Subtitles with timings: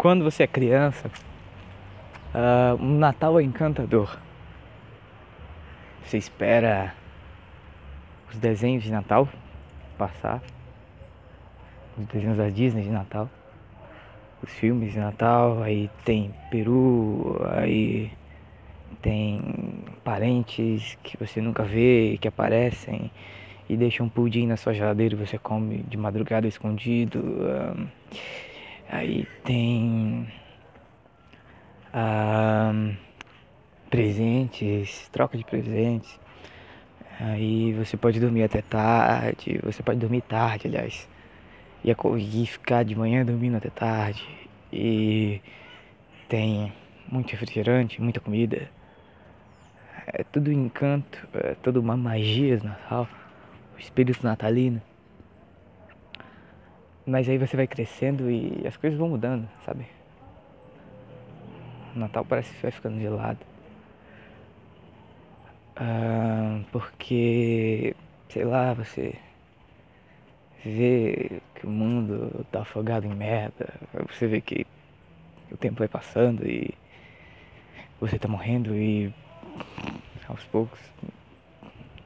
[0.00, 1.10] quando você é criança,
[2.34, 4.16] uh, um Natal é encantador.
[6.02, 6.94] Você espera
[8.30, 9.28] os desenhos de Natal
[9.98, 10.40] passar,
[11.98, 13.28] os desenhos da Disney de Natal,
[14.42, 18.10] os filmes de Natal, aí tem peru, aí
[19.02, 23.10] tem parentes que você nunca vê, que aparecem
[23.68, 27.18] e deixam um pudim na sua geladeira e você come de madrugada escondido.
[27.18, 27.86] Um,
[28.90, 30.28] aí tem
[31.94, 32.96] um,
[33.88, 36.18] presentes, troca de presentes.
[37.18, 41.08] Aí você pode dormir até tarde, você pode dormir tarde, aliás.
[41.84, 44.26] E, e ficar de manhã dormindo até tarde.
[44.72, 45.40] E
[46.28, 46.72] tem
[47.08, 48.70] muito refrigerante, muita comida.
[50.06, 53.08] É tudo encanto, é tudo uma magia do Natal,
[53.76, 54.80] o espírito natalino.
[57.10, 59.84] Mas aí você vai crescendo e as coisas vão mudando, sabe?
[61.92, 63.40] O Natal parece que vai ficando gelado.
[65.74, 67.96] Ah, porque,
[68.28, 69.16] sei lá, você
[70.64, 73.74] vê que o mundo tá afogado em merda,
[74.08, 74.64] você vê que
[75.50, 76.72] o tempo vai passando e
[78.00, 79.12] você tá morrendo e
[80.28, 80.78] aos poucos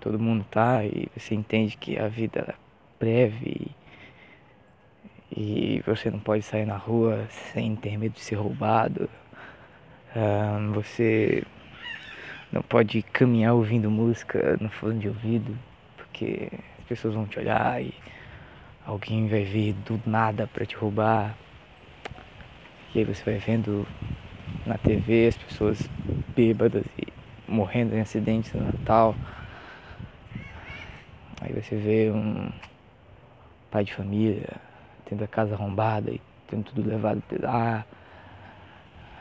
[0.00, 2.54] todo mundo tá e você entende que a vida é
[2.98, 3.77] breve
[5.40, 9.08] e você não pode sair na rua sem ter medo de ser roubado.
[10.14, 11.44] Ah, você
[12.50, 15.56] não pode caminhar ouvindo música no fone de ouvido,
[15.96, 17.94] porque as pessoas vão te olhar e
[18.84, 21.36] alguém vai vir do nada para te roubar.
[22.92, 23.86] E aí você vai vendo
[24.66, 25.88] na TV as pessoas
[26.34, 27.06] bêbadas e
[27.46, 29.14] morrendo em acidentes no Natal.
[31.40, 32.50] Aí você vê um
[33.70, 34.67] pai de família
[35.08, 37.84] tendo a casa arrombada e tendo tudo levado lá.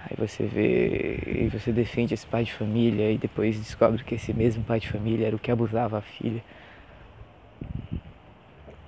[0.04, 4.34] Aí você vê e você defende esse pai de família e depois descobre que esse
[4.34, 6.44] mesmo pai de família era o que abusava a filha.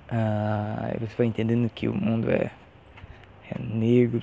[0.08, 2.50] Ah, aí você vai entendendo que o mundo é,
[3.50, 4.22] é negro,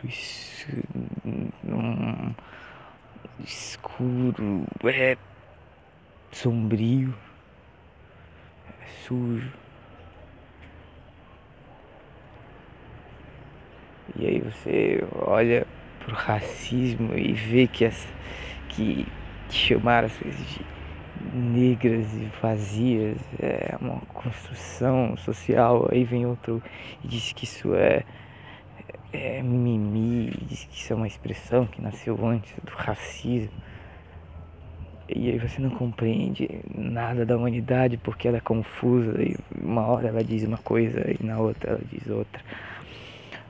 [3.43, 5.17] escuro, é
[6.31, 7.13] sombrio,
[8.81, 9.66] é sujo.
[14.15, 15.65] E aí você olha
[15.99, 18.07] pro racismo e ver que, as,
[18.69, 19.05] que
[19.49, 20.61] chamar as coisas de
[21.33, 26.61] negras e vazias é uma construção social, aí vem outro
[27.03, 28.03] e diz que isso é,
[29.11, 33.51] é mimimi, diz que isso é uma expressão que nasceu antes do racismo.
[35.09, 40.09] E aí você não compreende nada da humanidade porque ela é confusa e uma hora
[40.09, 42.41] ela diz uma coisa e na outra ela diz outra.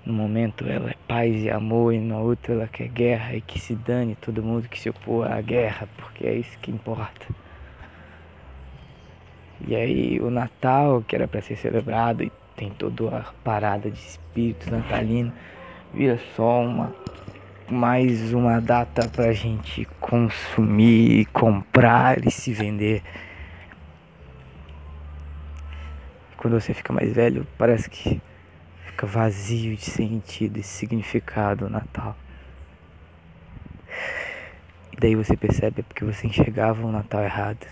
[0.07, 3.59] No momento ela é paz e amor e na outra ela quer guerra e que
[3.59, 7.27] se dane todo mundo que se opor à guerra, porque é isso que importa.
[9.67, 13.99] E aí o Natal, que era para ser celebrado e tem toda a parada de
[13.99, 15.33] espírito natalino,
[15.93, 16.95] vira só uma
[17.69, 23.03] mais uma data pra gente consumir, comprar e se vender.
[26.37, 28.21] Quando você fica mais velho, parece que
[28.97, 32.17] fica vazio de sentido e significado o Natal.
[34.91, 37.67] E daí você percebe é porque você enxergava o Natal errado.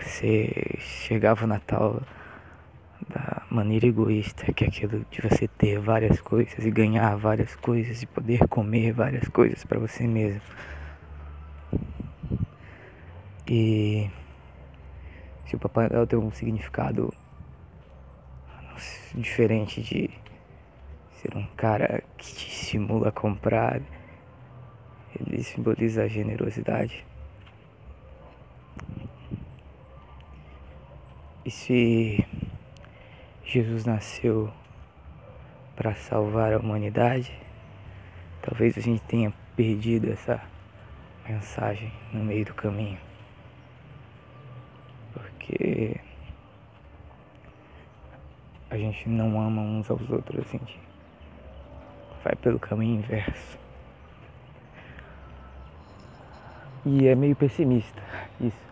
[0.00, 2.02] Você enxergava o Natal
[3.08, 8.02] da maneira egoísta, que é aquilo de você ter várias coisas e ganhar várias coisas
[8.02, 10.42] e poder comer várias coisas para você mesmo.
[13.46, 14.10] E
[15.46, 17.14] se o Papai Noel tem um significado
[19.14, 20.10] diferente de
[21.20, 23.80] ser um cara que te estimula a comprar.
[25.18, 27.04] Ele simboliza a generosidade.
[31.44, 32.24] E se
[33.44, 34.52] Jesus nasceu
[35.74, 37.32] para salvar a humanidade,
[38.42, 40.40] talvez a gente tenha perdido essa
[41.28, 42.98] mensagem no meio do caminho.
[45.12, 46.00] Porque
[48.70, 50.78] a gente não ama uns aos outros, a gente
[52.22, 53.58] vai pelo caminho inverso.
[56.86, 58.00] E é meio pessimista
[58.40, 58.70] isso.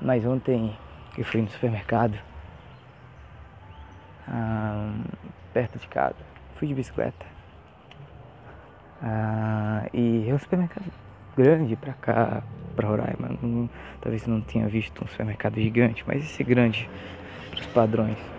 [0.00, 0.76] Mas ontem
[1.18, 2.16] eu fui no supermercado,
[4.28, 4.94] ah,
[5.52, 6.16] perto de casa,
[6.54, 7.26] fui de bicicleta.
[9.02, 10.90] Ah, e é um supermercado
[11.36, 12.42] grande pra cá,
[12.76, 13.36] pra Roraima.
[13.42, 13.68] Não,
[14.00, 16.88] talvez não tenha visto um supermercado gigante, mas esse é grande
[17.50, 18.35] para os padrões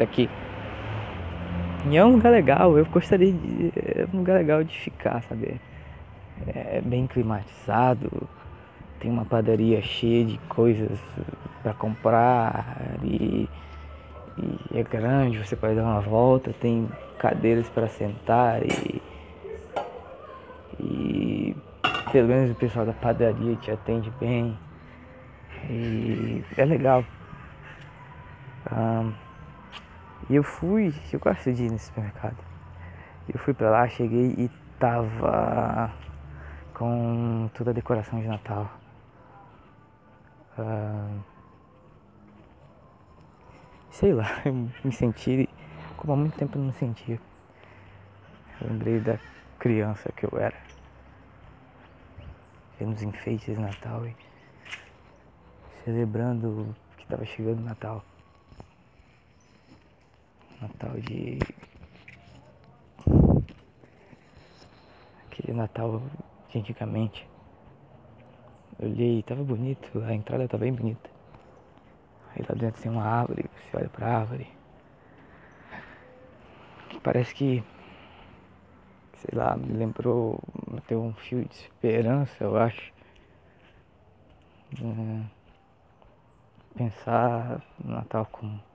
[0.00, 0.28] daqui.
[1.88, 3.72] E é um lugar legal, eu gostaria de.
[3.76, 5.60] É um lugar legal de ficar, sabe?
[6.46, 8.10] É bem climatizado,
[8.98, 10.98] tem uma padaria cheia de coisas
[11.62, 13.48] para comprar e,
[14.38, 16.88] e, é grande, você pode dar uma volta, tem
[17.18, 19.02] cadeiras para sentar e,
[20.80, 21.56] e
[22.10, 24.56] pelo menos o pessoal da padaria te atende bem
[25.68, 27.04] e é legal.
[28.72, 29.12] Um,
[30.30, 32.36] e eu fui, eu gosto de ir nesse supermercado.
[33.28, 34.48] Eu fui pra lá, cheguei e
[34.78, 35.92] tava
[36.72, 38.70] com toda a decoração de Natal.
[40.56, 41.20] Uh,
[43.90, 45.48] sei lá, eu me senti
[45.96, 47.20] como há muito tempo eu não me sentia.
[48.60, 49.18] Eu lembrei da
[49.58, 50.56] criança que eu era.
[52.78, 54.14] Vendo os enfeites de Natal e
[55.84, 58.04] celebrando que estava chegando o Natal.
[60.80, 61.38] Natal de.
[65.26, 66.02] Aquele Natal
[66.48, 67.28] de antigamente.
[68.78, 71.10] Olhei, tava bonito, a entrada tá bem bonita.
[72.30, 74.48] Aí lá dentro tem uma árvore, você olha pra árvore.
[77.02, 77.62] Parece que.
[79.18, 80.40] Sei lá, me lembrou.
[80.88, 82.90] Deu um fio de esperança, eu acho.
[84.80, 85.24] É,
[86.74, 88.69] pensar no Natal como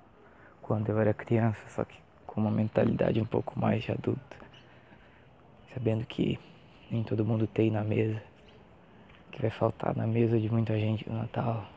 [0.65, 1.95] quando eu era criança, só que
[2.25, 4.37] com uma mentalidade um pouco mais de adulto.
[5.71, 6.39] Sabendo que
[6.89, 8.19] nem todo mundo tem na mesa,
[9.31, 11.67] que vai faltar na mesa de muita gente no Natal.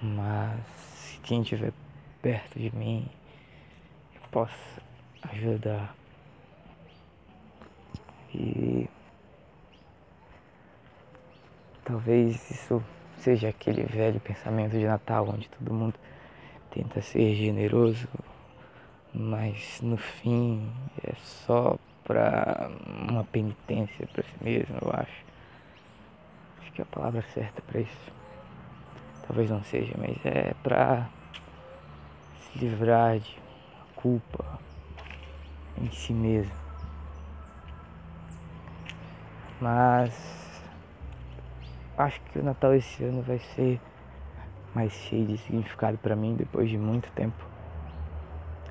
[0.00, 1.74] Mas se quem estiver
[2.22, 3.06] perto de mim,
[4.14, 4.80] eu posso
[5.30, 5.94] ajudar.
[8.34, 8.88] E
[11.84, 12.82] talvez isso
[13.18, 15.94] seja aquele velho pensamento de Natal onde todo mundo
[16.72, 18.08] tenta ser generoso,
[19.12, 20.72] mas no fim
[21.04, 22.70] é só pra
[23.10, 25.24] uma penitência pra si mesmo, eu acho.
[26.60, 28.12] Acho que é a palavra certa para isso.
[29.26, 31.08] Talvez não seja, mas é pra
[32.40, 33.36] se livrar de
[33.94, 34.58] culpa
[35.78, 36.52] em si mesmo.
[39.60, 40.60] Mas
[41.96, 43.80] acho que o Natal esse ano vai ser
[44.74, 47.44] mais cheio de significado para mim depois de muito tempo.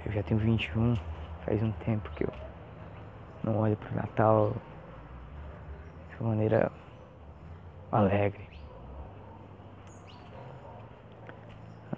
[0.06, 0.96] Eu já tenho 21,
[1.46, 2.34] faz um tempo que eu
[3.44, 4.54] não olho pro Natal
[6.10, 6.72] de uma maneira
[7.92, 8.50] alegre.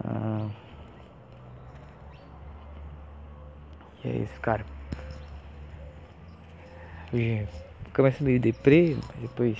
[0.04, 0.50] Ah,
[4.04, 4.66] e é isso, cara.
[7.14, 7.48] Hoje
[7.94, 9.58] começa meio deprê, mas depois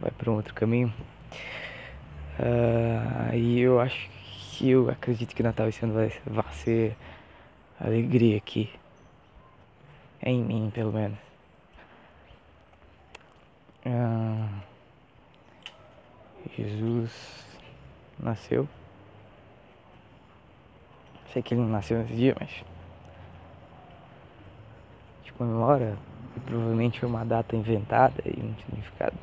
[0.00, 0.92] vai para um outro caminho.
[2.40, 4.08] Uh, e eu acho
[4.52, 6.96] que eu acredito que Natal esse ano vai, vai ser
[7.78, 8.70] alegria aqui.
[10.22, 11.18] Em mim, pelo menos.
[13.84, 14.48] Uh,
[16.56, 17.44] Jesus
[18.18, 18.66] nasceu.
[21.32, 22.50] Sei que ele não nasceu nesse dia, mas.
[25.24, 25.94] Tipo, comemora.
[26.36, 29.16] E provavelmente foi uma data inventada e um significado.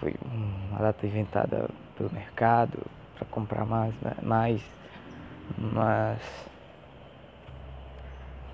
[0.00, 2.78] Foi uma data inventada pelo mercado
[3.14, 4.62] para comprar mais, né, mais,
[5.56, 6.20] mas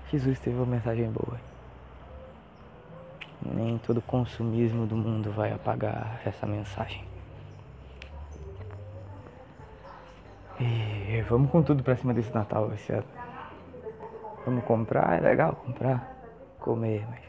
[0.09, 1.39] Jesus teve uma mensagem boa.
[3.41, 7.03] Nem todo consumismo do mundo vai apagar essa mensagem.
[10.59, 12.93] E vamos com tudo pra cima desse Natal esse.
[14.45, 16.15] Vamos comprar, é legal comprar,
[16.59, 17.21] comer, mas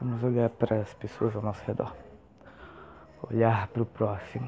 [0.00, 2.05] vamos olhar para as pessoas ao nosso redor.
[3.22, 4.46] Olhar para o próximo.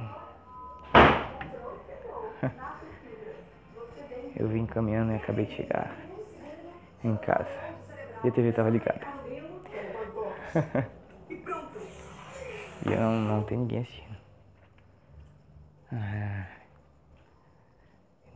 [4.36, 5.96] Eu vim caminhando e acabei de chegar
[7.02, 7.48] em casa.
[8.22, 9.00] E a TV estava ligada.
[12.86, 14.16] e eu não, não tem ninguém assistindo.
[15.92, 16.46] Ah,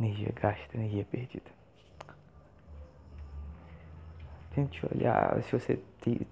[0.01, 1.53] energia gasta, energia perdida.
[4.55, 6.27] Tente olhar, se você te,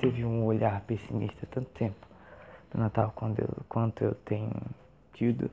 [0.00, 2.09] teve um olhar pessimista tanto tempo
[2.70, 4.52] do Natal quanto eu, quanto eu tenho
[5.12, 5.50] tido,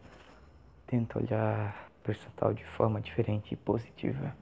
[0.85, 4.33] tenta olhar percentual de forma diferente e positiva.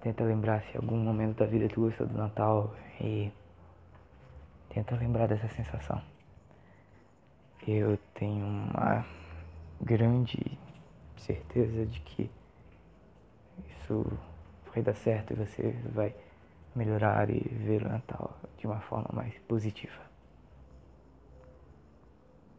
[0.00, 3.32] Tenta lembrar se algum momento da vida tu gostou do Natal e
[4.68, 6.02] tenta lembrar dessa sensação.
[7.66, 9.06] Eu tenho uma
[9.80, 10.58] grande
[11.16, 12.30] certeza de que
[13.70, 14.06] isso
[14.74, 16.14] vai dar certo e você vai
[16.74, 20.13] melhorar e ver o Natal de uma forma mais positiva.